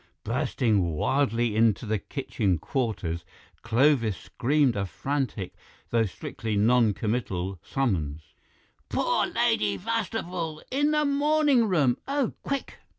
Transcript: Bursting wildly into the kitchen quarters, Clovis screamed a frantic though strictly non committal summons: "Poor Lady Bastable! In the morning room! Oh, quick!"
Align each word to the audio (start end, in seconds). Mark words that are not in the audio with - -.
Bursting 0.23 0.93
wildly 0.95 1.55
into 1.55 1.85
the 1.85 1.99
kitchen 1.99 2.57
quarters, 2.57 3.23
Clovis 3.61 4.17
screamed 4.17 4.75
a 4.75 4.87
frantic 4.87 5.53
though 5.91 6.07
strictly 6.07 6.57
non 6.57 6.95
committal 6.95 7.59
summons: 7.61 8.33
"Poor 8.89 9.27
Lady 9.27 9.77
Bastable! 9.77 10.63
In 10.71 10.89
the 10.89 11.05
morning 11.05 11.67
room! 11.67 11.99
Oh, 12.07 12.33
quick!" 12.41 12.79